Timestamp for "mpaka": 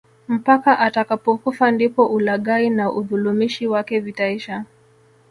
0.27-0.79